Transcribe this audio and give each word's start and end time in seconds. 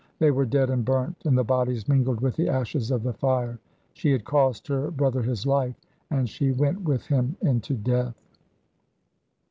They 0.17 0.31
were 0.31 0.47
dead 0.47 0.71
and 0.71 0.83
burnt, 0.83 1.17
and 1.25 1.37
the 1.37 1.43
bodies 1.43 1.87
mingled 1.87 2.21
with 2.21 2.35
the 2.35 2.49
ashes 2.49 2.89
of 2.89 3.03
the 3.03 3.13
fire. 3.13 3.59
She 3.93 4.09
had 4.11 4.25
cost 4.25 4.67
her 4.67 4.89
brother 4.89 5.21
his 5.21 5.45
life, 5.45 5.75
and 6.09 6.27
she 6.27 6.51
went 6.51 6.81
with 6.81 7.05
him 7.05 7.37
into 7.39 7.75
death. 7.75 8.15